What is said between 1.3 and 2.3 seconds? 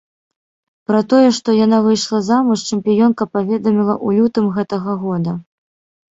што яна выйшла